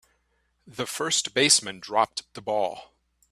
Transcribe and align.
The 0.65 0.87
first 0.87 1.35
baseman 1.35 1.79
dropped 1.79 2.23
the 2.33 2.41
ball. 2.41 2.95